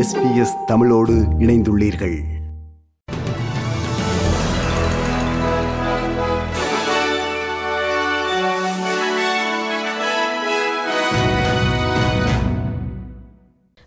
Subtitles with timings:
[0.00, 2.18] SBS தமிழோடு இணைந்துள்ளீர்கள்.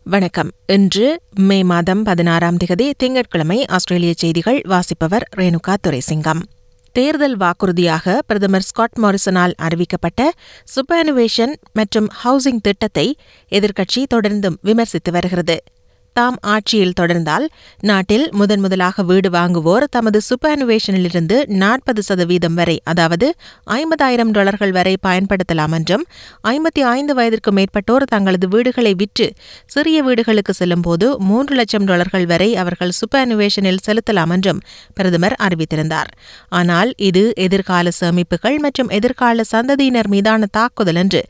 [0.03, 0.49] வணக்கம்.
[0.67, 6.41] இன்று மே மாதம் பதினாறாம் திகதி திங்கட்கிழமை ஆஸ்திரேலிய செய்திகள் வாசிப்பவர் ரேணுகா துரைசிங்கம்.
[6.91, 10.29] தேர்தல் வாக்குறுதியாக பிரதமர் ஸ்காட் மாரிசனால் அறிவிக்கப்பட்ட
[10.75, 13.17] சுப்பனுவேஷன் மற்றும் ஹவுசிங் திட்டத்தை
[13.49, 15.63] எதிர்க்கட்சி தொடர்ந்தும் விமர்சித்து வருகிறது.
[16.15, 17.45] தாம் ஆட்சியில் தொடர்ந்தால்
[17.81, 23.27] நாட்டில் முதன் முதலாக வீடு வாங்குவோர் தமது சுப்பனுவேஷனிலிருந்து நாற்பது சதவீதம் வரை அதாவது
[23.71, 26.03] ஐம்பதாயிரம் டாலர்கள் வரை பயன்படுத்தலாம் என்றும்
[26.43, 29.27] ஐம்பத்தி ஐந்து வயதிற்கு மேற்பட்டோர் தங்களது வீடுகளை விற்று
[29.65, 34.61] சிறிய வீடுகளுக்கு செல்லும்போது மூன்று லட்சம் டாலர்கள் வரை அவர்கள் சுப்பனுவேஷனில் செலுத்தலாம் என்றும்
[34.93, 36.11] பிரதமர் அறிவித்திருந்தார்.
[36.49, 41.21] ஆனால் இது எதிர்கால சேமிப்புகள் மற்றும் எதிர்கால சந்ததியினர் மீதான தாக்குதல் என்று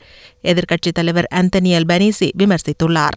[0.44, 3.16] எதிர்க்கட்சித் தலைவர் அந்தனியல் பனீசி விமர்சித்துள்ளார்.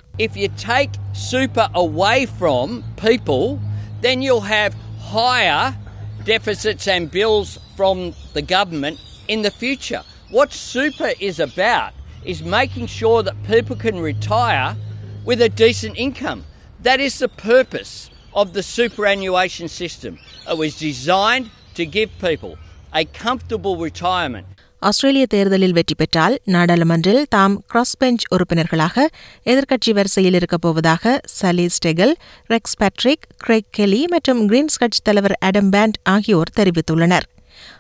[1.58, 3.60] Super away from people,
[4.02, 5.76] then you'll have higher
[6.24, 10.04] deficits and bills from the government in the future.
[10.30, 14.78] What super is about is making sure that people can retire
[15.26, 16.46] with a decent income.
[16.82, 20.20] That is the purpose of the superannuation system.
[20.48, 22.60] It was designed to give people
[22.94, 24.46] a comfortable retirement.
[24.82, 29.06] ஆஸ்திரேலிய தேர்தலில் வெற்றி பெற்றால் நாடாளுமன்றில் தாம் cross bench உறுப்பினர்களாக
[29.46, 32.14] எதிர்க்கட்சி வரிசையில் இருக்கப் போவதாக Zali Steggall
[32.50, 37.28] Rex Patrick Craig Kelly மற்றும் கிரீன்ஸ் கட்சி தலைவர் அடம் பேண்ட் ஆகியோர் தெரிவித்துள்ளனர்.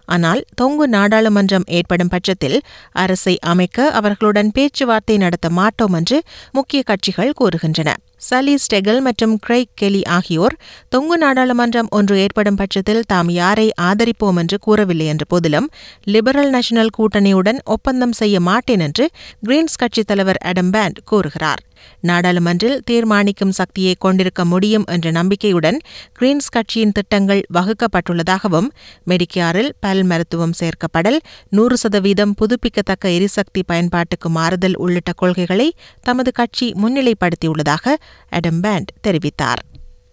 [0.07, 7.89] ஆனால் தொங்கு நாடாளுமன்றம் ஏற்படும் பட்சத்தில் அரசை அமைக்க அவர்களுடன் பேச்சுவார்த்தை நடத்த மாட்டோம் என்று முக்கிய கட்சிகள் கூறுகின்றன.
[8.29, 10.55] சலி ஸ்டெகல் மற்றும் கிரைக் கெலி ஆகியோர்
[10.89, 15.67] தொங்கு நாடாளுமன்றம் ஒன்று ஏற்படும் பட்சத்தில் தாம் யாரை ஆதரிப்போம் என்று கூறவில்லை என்ற போதிலும்
[16.03, 19.07] லிபரல் நேஷனல் கூட்டணியுடன் ஒப்பந்தம் செய்ய மாட்டேன் என்று
[19.47, 21.61] கிரீன்ஸ் கட்சித் தலைவர் அடம் பேண்ட் கூறுகிறார்.
[22.01, 25.77] நாடாளுமன்றில் தீர்மானிக்கும் சக்தியை கொண்டிருக்க முடியும் என்ற நம்பிக்கையுடன்
[26.19, 28.69] கிரீன்ஸ் கட்சியின் திட்டங்கள் வகுக்கப்பட்டுள்ளதாகவும்
[29.07, 31.19] மெடிக்கேரில் பல மருத்துவம் சேர்க்கப்படல்
[31.49, 37.95] நூறு சதவீதம் புதுப்பிக்கத்தக்க எரிசக்தி பயன்பாட்டுக்கு மாறுதல் உள்ளிட்ட கொள்கைகளை தமது கட்சி முன்னிலைப்படுத்தியுள்ளதாக
[38.29, 39.63] அடம் பேண்ட் தெரிவித்தார்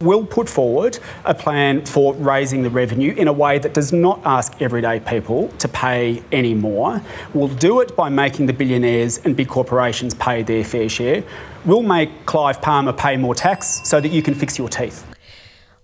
[0.00, 4.20] We'll put forward a plan for raising the revenue in a way that does not
[4.26, 6.00] ask everyday people to pay
[6.32, 6.90] any more.
[7.34, 11.22] We'll do it by making the billionaires and big corporations pay their fair share.
[11.64, 15.00] We'll make Clive Palmer pay more tax so that you can fix your teeth.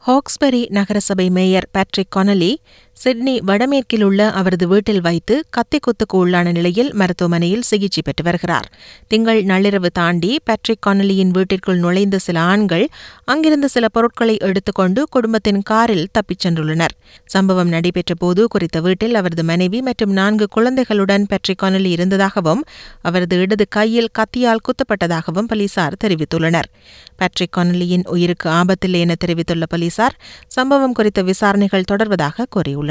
[0.04, 2.52] Hawkesbury நகரசபை mayor Patrick Connolly
[2.96, 8.72] Sydney வடமேற்கில் உள்ள அவரது வீட்டில் வைத்து கத்திக்குத்துக்கு உள்ளான நிலையில் மருத்துவமனையில் சிகிச்சை பெற்று வருகிறார்.
[9.08, 12.88] திங்கள் நள்ளிரவு தாண்டி பேட்ரிக் கொனலியின் வீட்டிற்குள் நுழைந்த சில ஆண்கள்
[13.24, 16.94] அங்கிருந்த சில பொருட்களை எடுத்துக்கொண்டு குடும்பத்தின் காரில் தப்பிச் சென்றுள்ளனர்.
[17.24, 22.64] சம்பவம் நடைபெற்ற போது குறித்த வீட்டில் அவரது மனைவி மற்றும் நான்கு குழந்தைகளுடன் பேட்ரிக் கொனலி இருந்ததாகவும்
[23.02, 26.70] அவரது இடது கையில் கத்தியால் குத்தப்பட்டதாகவும் போலீசார் தெரிவித்துள்ளனர்.
[27.16, 32.88] பேட்ரிக் கொனலியின் உயிருக்கு ஆபத்தில்லை என தெரிவித்துள்ள போலீசார் சம்பவம் குறித்த விசாரணைகள் தொடர்வதாக கூறியுள்ளனர்.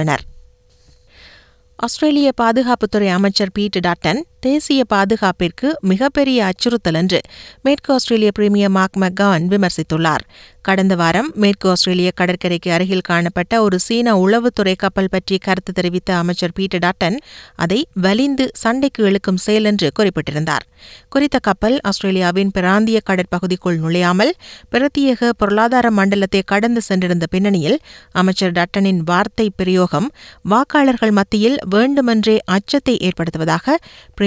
[1.80, 7.20] ஆஸ்திரேலிய பாதுகாப்புத்துறை அமைச்சர் பீட் டாட்டன் தேசிய பாதுகாப்பிற்கு மிகப்பெரிய அச்சுறுத்தல் என்று
[7.62, 10.24] மேற்கு ஆஸ்திரேலிய பிரீமியர் மார்க் மெக்கான் விமர்சித்துள்ளார்.
[10.62, 16.54] கடந்த வாரம் மேற்கு ஆஸ்திரேலிய கடற்கரைக்கு அருகில் காணப்பட்ட ஒரு சீன உளவுத்துறை கப்பல் பற்றி கருத்து தெரிவித்த அமைச்சர்
[16.58, 17.18] பீட்டர் டாட்டன்
[17.56, 20.66] அதை வலிந்து சண்டைக்கு இழுக்கும் செயல் என்று குறிப்பிட்டிருந்தார்.
[21.10, 24.34] குறித்த கப்பல் ஆஸ்திரேலியாவின் பிராந்திய கடற்பகுதிக்குள் நுழையாமல்
[24.74, 27.78] பிரத்யேக பொருளாதார மண்டலத்தை கடந்து சென்றிருந்த பின்னணியில்
[28.14, 30.10] அமைச்சர் டட்டனின் வார்த்தை பிரயோகம்
[30.50, 33.76] வாக்காளர்கள் மத்தியில் வேண்டுமென்றே அச்சத்தை ஏற்படுத்துவதாக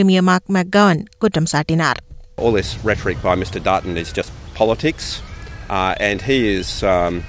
[0.02, 1.96] Premier Mark McGowan Kutamsatinar.
[2.36, 5.22] All this rhetoric by Mr Dutton is just politics,
[5.70, 7.22] uh, and he is um,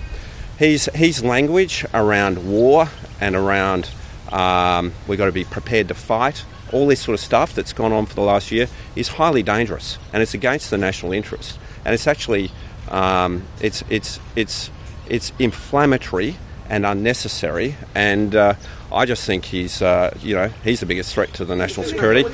[0.57, 2.89] he's, his language around war
[3.21, 3.91] and around
[4.31, 6.45] um, we've got to be prepared to fight.
[6.71, 9.99] All this sort of stuff that's gone on for the last year is highly dangerous,
[10.11, 11.59] and it's against the national interest.
[11.85, 12.49] And it's actually
[12.89, 14.71] um, it's it's it's
[15.07, 16.37] it's inflammatory
[16.69, 17.75] and unnecessary.
[17.93, 18.55] And uh,
[18.91, 22.25] I just think he's uh, you know he's the biggest threat to the national security.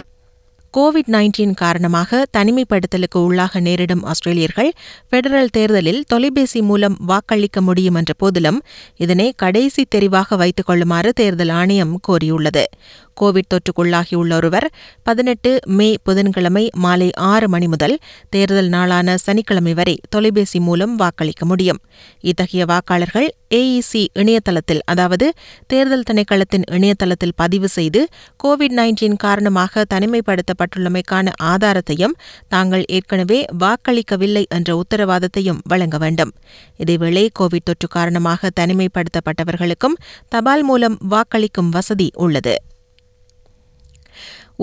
[0.78, 4.70] Covid nineteen காரணமாக தனிமைப்படுத்தலுக்கு உள்ளாக நேரிடும் ஆஸ்திரேலியர்கள்
[5.12, 8.60] federal தேர்தலில் தொலைபேசி மூலம் வாக்களிக்க முடியும் என்ற போதிலும்
[8.96, 12.64] இதனை கடைசி தெரிவாக வைத்துக் கொள்ளுமாறு தேர்தல் ஆணையம் கோரியுள்ளது.
[13.22, 14.68] கோவிட் தொற்றுக்குள்ளாகியுள்ள ஒருவர்
[15.04, 18.00] பதினெட்டு மே புதன்கிழமை மாலை ஆறு மணி முதல்
[18.30, 21.80] தேர்தல் நாளான சனிக்கிழமை வரை தொலைபேசி மூலம் வாக்களிக்க முடியும்.
[22.22, 25.34] இத்தகைய வாக்காளர்கள் ஏஇசி இணையதளத்தில் அதாவது
[25.68, 28.08] தேர்தல் திணைக்களத்தின் இணையதளத்தில் பதிவு செய்து
[28.44, 32.16] கோவிட் நைன்டீன் காரணமாக தனிமைப்படுத்தப்பட்டுள்ளமைக்கான ஆதாரத்தையும்
[32.48, 36.34] தாங்கள் ஏற்கனவே வாக்களிக்கவில்லை என்ற உத்தரவாதத்தையும் வழங்க வேண்டும்.
[36.78, 40.00] இதேவேளை கோவிட் தொற்று காரணமாக தனிமைப்படுத்தப்பட்டவர்களுக்கும்
[40.30, 42.56] தபால் மூலம் வாக்களிக்கும் வசதி உள்ளது.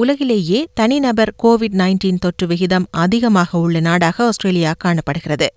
[0.01, 5.49] உலகிலேயே தனிநபர் கோவிட் நைன்டீன் தொற்று விகிதம் அதிகமாக உள்ள நாடாக ஆஸ்திரேலியா காணப்படுகிறது.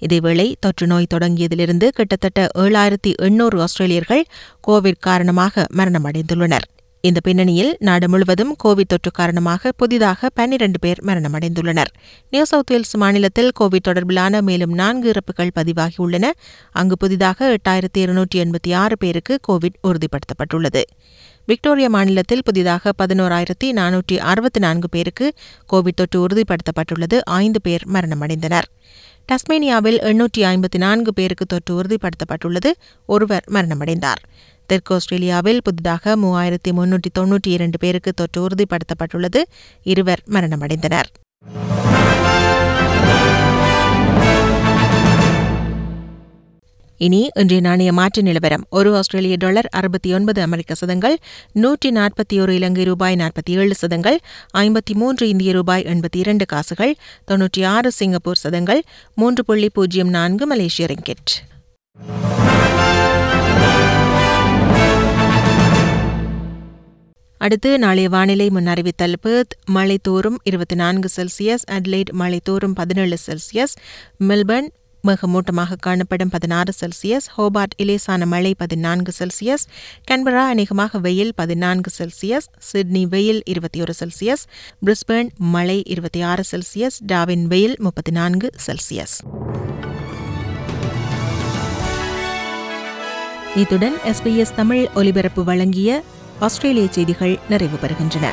[0.00, 4.22] இதேவேளை தொற்று நோய் தொடங்கியதிலிருந்து கிட்டத்தட்ட ஏழாயிரத்தி எண்ணூறு ஆஸ்திரேலியர்கள்
[4.66, 6.66] கோவிட் காரணமாக மரணமடைந்துள்ளனர்.
[7.06, 11.90] இந்த பின்னணியில் நாடு முழுவதும் கோவிட் தொற்று காரணமாக புதிதாக பன்னிரண்டு பேர் மரணமடைந்துள்ளனர்.
[12.30, 16.24] நியூ சவுத் வேல்ஸ் மாநிலத்தில் கோவிட் தொடர்பிலான மேலும் நான்கு இறப்புகள் பதிவாகியுள்ளன.
[16.72, 20.82] அங்கு புதிதாக எட்டாயிரத்தி இருநூற்றி எண்பத்தி ஆறு பேருக்கு கோவிட் உறுதிப்படுத்தப்பட்டுள்ளது.
[21.46, 25.34] விக்டோரியா மாநிலத்தில் புதிதாக பதினோராயிரத்தி நானூற்றி அறுபத்தி நான்கு பேருக்கு
[25.72, 27.18] கோவிட் தொற்று உறுதிப்படுத்தப்பட்டுள்ளது.
[27.24, 28.68] ஐந்து பேர் மரணமடைந்தனர்.
[29.32, 32.70] டஸ்மேனியாவில் எண்ணூற்றி ஐம்பத்தி நான்கு பேருக்கு தொற்று உறுதிப்படுத்தப்பட்டுள்ளது.
[33.06, 34.20] ஒருவர் மரணமடைந்தார்.
[34.66, 39.42] தெற்கு ஆஸ்திரேலியாவில் புதிதாக மூவாயிரத்தி முன்னூற்றி தொன்னூற்றி இரண்டு பேருக்கு தொற்று உறுதிப்படுத்தப்பட்டுள்ளது.
[39.82, 41.10] இருவர் மரணமடைந்தனர்.
[46.98, 48.66] இனி இன்றைய நாணய மாற்று நிலவரம்.
[48.70, 51.16] ஒரு ஆஸ்திரேலிய டாலர் அறுபத்தி ஒன்பது அமெரிக்க சதங்கள்
[51.52, 54.18] நூற்றி நாற்பத்தி ஒரு இலங்கை ரூபாய் நாற்பத்தி ஏழு சதங்கள்
[54.54, 56.94] ஐம்பத்தி மூன்று இந்திய ரூபாய் எண்பத்தி இரண்டு காசுகள்
[57.30, 58.82] தொன்னூற்றி ஆறு சிங்கப்பூர் சதங்கள்
[59.14, 61.34] மூன்று புள்ளி பூஜ்ஜியம் நான்கு மலேசிய ரிங்கெட்.
[67.38, 73.74] அடுத்து நாளைய வானிலை முன்னறிவித்தல் பேர்த் மழை தோறும் இருபத்தி நான்கு செல்சியஸ் அட்லைட் மழை தோறும் பதினேழு செல்சியஸ்
[74.18, 74.68] மெல்பர்ன்
[75.06, 79.66] மேகமூட்டமாக காணப்படும் பதினாறு செல்சியஸ் ஹோபார்ட் இலேசான மழை பதினான்கு செல்சியஸ்
[80.10, 84.44] கன்பரா அநேகமாக வெயில் பதினான்கு செல்சியஸ் சிட்னி வெயில் இருபத்தி ஒரு செல்சியஸ்
[84.86, 89.16] பிரிஸ்பேர்ன் மழை இருபத்தி ஆறு செல்சியஸ் டாவின் வெயில் முப்பத்தி நான்கு செல்சியஸ்.
[93.56, 96.02] இத்துடன் எஸ்பிஎஸ் தமிழ் ஒலிபரப்பு வழங்கிய
[96.38, 98.32] ஆஸ்திரேலிய செய்திகள் நிறைவு பெறுகின்றன.